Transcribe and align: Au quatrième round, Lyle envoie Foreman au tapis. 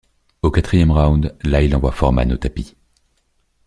Au 0.41 0.49
quatrième 0.49 0.89
round, 0.91 1.35
Lyle 1.43 1.75
envoie 1.75 1.91
Foreman 1.91 2.31
au 2.33 2.37
tapis. 2.37 2.75